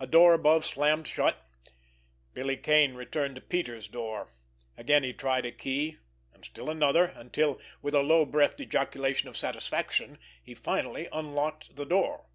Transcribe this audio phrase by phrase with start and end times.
[0.00, 1.36] A door above slammed shut.
[2.32, 4.32] Billy Kane returned to Peters' door.
[4.78, 5.98] Again he tried a key,
[6.32, 11.84] and still another, until, with a low breathed ejaculation of satisfaction, he finally unlocked the
[11.84, 12.28] door.